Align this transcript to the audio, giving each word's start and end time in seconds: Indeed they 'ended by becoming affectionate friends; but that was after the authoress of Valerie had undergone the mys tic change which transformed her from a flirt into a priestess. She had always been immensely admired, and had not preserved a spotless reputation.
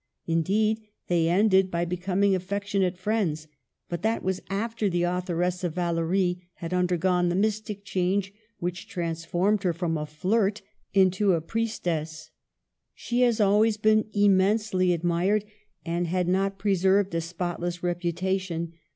Indeed 0.25 0.79
they 1.09 1.29
'ended 1.29 1.69
by 1.69 1.85
becoming 1.85 2.33
affectionate 2.33 2.97
friends; 2.97 3.47
but 3.87 4.01
that 4.01 4.23
was 4.23 4.41
after 4.49 4.89
the 4.89 5.03
authoress 5.03 5.63
of 5.63 5.75
Valerie 5.75 6.49
had 6.55 6.73
undergone 6.73 7.29
the 7.29 7.35
mys 7.35 7.61
tic 7.61 7.85
change 7.85 8.33
which 8.57 8.87
transformed 8.87 9.61
her 9.61 9.73
from 9.73 9.99
a 9.99 10.07
flirt 10.07 10.63
into 10.91 11.33
a 11.33 11.39
priestess. 11.41 12.31
She 12.95 13.21
had 13.21 13.39
always 13.39 13.77
been 13.77 14.09
immensely 14.11 14.91
admired, 14.91 15.45
and 15.85 16.07
had 16.07 16.27
not 16.27 16.57
preserved 16.57 17.13
a 17.13 17.21
spotless 17.21 17.83
reputation. 17.83 18.73